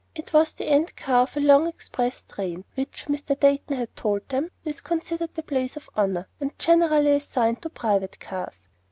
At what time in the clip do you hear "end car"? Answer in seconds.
0.65-1.21